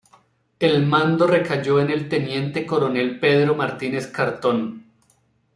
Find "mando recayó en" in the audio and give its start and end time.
0.87-1.91